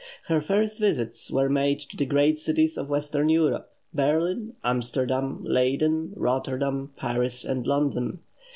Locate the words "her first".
0.29-0.79